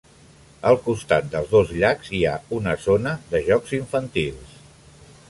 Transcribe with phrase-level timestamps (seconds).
[0.69, 4.57] Al costat dels dos llacs hi ha una zona de jocs infantils.